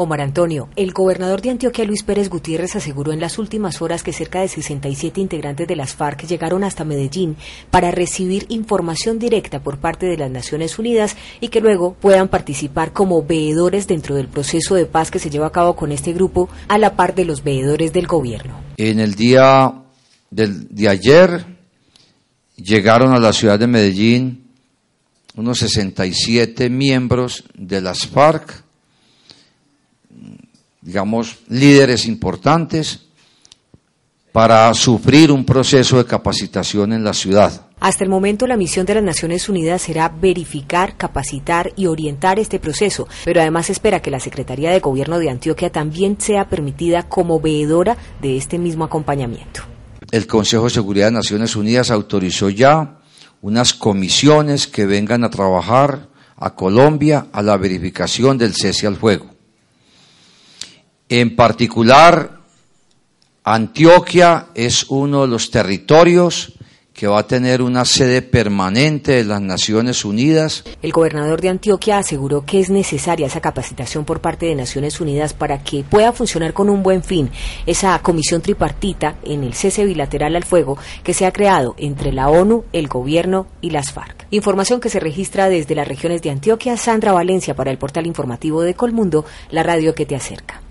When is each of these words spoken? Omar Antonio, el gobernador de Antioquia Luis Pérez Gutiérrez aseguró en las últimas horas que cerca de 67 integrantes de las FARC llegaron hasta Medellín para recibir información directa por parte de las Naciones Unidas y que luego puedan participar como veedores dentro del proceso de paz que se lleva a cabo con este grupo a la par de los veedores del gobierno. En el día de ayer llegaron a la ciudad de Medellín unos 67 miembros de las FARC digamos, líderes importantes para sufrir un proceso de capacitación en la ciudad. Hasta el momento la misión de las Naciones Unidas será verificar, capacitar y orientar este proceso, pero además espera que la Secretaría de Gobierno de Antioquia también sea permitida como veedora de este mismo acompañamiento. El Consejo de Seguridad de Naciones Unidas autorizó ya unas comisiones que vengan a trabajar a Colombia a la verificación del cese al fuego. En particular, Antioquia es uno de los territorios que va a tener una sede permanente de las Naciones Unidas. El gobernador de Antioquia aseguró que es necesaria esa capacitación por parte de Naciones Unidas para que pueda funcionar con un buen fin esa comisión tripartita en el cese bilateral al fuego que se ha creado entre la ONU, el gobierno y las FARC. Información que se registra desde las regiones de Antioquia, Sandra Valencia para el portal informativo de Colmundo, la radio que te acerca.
Omar 0.00 0.20
Antonio, 0.20 0.68
el 0.76 0.92
gobernador 0.92 1.42
de 1.42 1.50
Antioquia 1.50 1.84
Luis 1.84 2.04
Pérez 2.04 2.30
Gutiérrez 2.30 2.76
aseguró 2.76 3.12
en 3.12 3.18
las 3.18 3.36
últimas 3.36 3.82
horas 3.82 4.04
que 4.04 4.12
cerca 4.12 4.40
de 4.40 4.46
67 4.46 5.20
integrantes 5.20 5.66
de 5.66 5.74
las 5.74 5.96
FARC 5.96 6.24
llegaron 6.24 6.62
hasta 6.62 6.84
Medellín 6.84 7.36
para 7.72 7.90
recibir 7.90 8.46
información 8.48 9.18
directa 9.18 9.60
por 9.60 9.78
parte 9.78 10.06
de 10.06 10.16
las 10.16 10.30
Naciones 10.30 10.78
Unidas 10.78 11.16
y 11.40 11.48
que 11.48 11.60
luego 11.60 11.94
puedan 11.94 12.28
participar 12.28 12.92
como 12.92 13.24
veedores 13.24 13.88
dentro 13.88 14.14
del 14.14 14.28
proceso 14.28 14.76
de 14.76 14.86
paz 14.86 15.10
que 15.10 15.18
se 15.18 15.30
lleva 15.30 15.48
a 15.48 15.52
cabo 15.52 15.74
con 15.74 15.90
este 15.90 16.12
grupo 16.12 16.48
a 16.68 16.78
la 16.78 16.94
par 16.94 17.16
de 17.16 17.24
los 17.24 17.42
veedores 17.42 17.92
del 17.92 18.06
gobierno. 18.06 18.60
En 18.76 19.00
el 19.00 19.16
día 19.16 19.82
de 20.30 20.88
ayer 20.88 21.44
llegaron 22.54 23.12
a 23.12 23.18
la 23.18 23.32
ciudad 23.32 23.58
de 23.58 23.66
Medellín 23.66 24.44
unos 25.34 25.58
67 25.58 26.70
miembros 26.70 27.42
de 27.56 27.80
las 27.80 28.06
FARC 28.06 28.67
digamos, 30.80 31.38
líderes 31.48 32.06
importantes 32.06 33.08
para 34.32 34.72
sufrir 34.74 35.32
un 35.32 35.44
proceso 35.44 35.98
de 35.98 36.04
capacitación 36.04 36.92
en 36.92 37.02
la 37.02 37.12
ciudad. 37.12 37.66
Hasta 37.80 38.04
el 38.04 38.10
momento 38.10 38.46
la 38.46 38.56
misión 38.56 38.86
de 38.86 38.94
las 38.94 39.04
Naciones 39.04 39.48
Unidas 39.48 39.82
será 39.82 40.08
verificar, 40.08 40.96
capacitar 40.96 41.72
y 41.76 41.86
orientar 41.86 42.38
este 42.38 42.58
proceso, 42.58 43.06
pero 43.24 43.40
además 43.40 43.70
espera 43.70 44.00
que 44.00 44.10
la 44.10 44.20
Secretaría 44.20 44.70
de 44.70 44.80
Gobierno 44.80 45.18
de 45.18 45.30
Antioquia 45.30 45.70
también 45.70 46.20
sea 46.20 46.48
permitida 46.48 47.08
como 47.08 47.40
veedora 47.40 47.96
de 48.20 48.36
este 48.36 48.58
mismo 48.58 48.84
acompañamiento. 48.84 49.62
El 50.10 50.26
Consejo 50.26 50.64
de 50.64 50.70
Seguridad 50.70 51.06
de 51.06 51.12
Naciones 51.12 51.54
Unidas 51.54 51.90
autorizó 51.90 52.48
ya 52.48 52.98
unas 53.42 53.72
comisiones 53.72 54.66
que 54.66 54.86
vengan 54.86 55.22
a 55.22 55.30
trabajar 55.30 56.08
a 56.36 56.54
Colombia 56.54 57.26
a 57.32 57.42
la 57.42 57.56
verificación 57.56 58.38
del 58.38 58.54
cese 58.54 58.86
al 58.86 58.96
fuego. 58.96 59.37
En 61.08 61.36
particular, 61.36 62.38
Antioquia 63.42 64.48
es 64.54 64.84
uno 64.90 65.22
de 65.22 65.28
los 65.28 65.50
territorios 65.50 66.52
que 66.92 67.06
va 67.06 67.20
a 67.20 67.26
tener 67.26 67.62
una 67.62 67.84
sede 67.84 68.22
permanente 68.22 69.12
de 69.12 69.24
las 69.24 69.40
Naciones 69.40 70.04
Unidas. 70.04 70.64
El 70.82 70.92
gobernador 70.92 71.40
de 71.40 71.48
Antioquia 71.48 71.96
aseguró 71.96 72.44
que 72.44 72.58
es 72.58 72.70
necesaria 72.70 73.28
esa 73.28 73.40
capacitación 73.40 74.04
por 74.04 74.20
parte 74.20 74.46
de 74.46 74.56
Naciones 74.56 75.00
Unidas 75.00 75.32
para 75.32 75.62
que 75.62 75.82
pueda 75.82 76.12
funcionar 76.12 76.52
con 76.52 76.68
un 76.68 76.82
buen 76.82 77.04
fin 77.04 77.30
esa 77.66 77.96
comisión 78.00 78.42
tripartita 78.42 79.14
en 79.22 79.44
el 79.44 79.54
cese 79.54 79.86
bilateral 79.86 80.34
al 80.34 80.44
fuego 80.44 80.76
que 81.04 81.14
se 81.14 81.24
ha 81.24 81.32
creado 81.32 81.76
entre 81.78 82.12
la 82.12 82.28
ONU, 82.28 82.64
el 82.72 82.88
gobierno 82.88 83.46
y 83.60 83.70
las 83.70 83.92
FARC. 83.92 84.26
Información 84.30 84.80
que 84.80 84.90
se 84.90 85.00
registra 85.00 85.48
desde 85.48 85.76
las 85.76 85.86
regiones 85.86 86.20
de 86.20 86.30
Antioquia, 86.30 86.76
Sandra 86.76 87.12
Valencia 87.12 87.54
para 87.54 87.70
el 87.70 87.78
portal 87.78 88.08
informativo 88.08 88.62
de 88.62 88.74
Colmundo, 88.74 89.24
la 89.52 89.62
radio 89.62 89.94
que 89.94 90.04
te 90.04 90.16
acerca. 90.16 90.67